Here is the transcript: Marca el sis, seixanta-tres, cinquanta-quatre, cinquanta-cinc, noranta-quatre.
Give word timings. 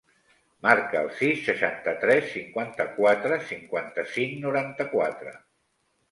Marca 0.67 1.01
el 1.03 1.09
sis, 1.17 1.41
seixanta-tres, 1.49 2.31
cinquanta-quatre, 2.35 3.37
cinquanta-cinc, 3.49 4.33
noranta-quatre. 4.47 5.35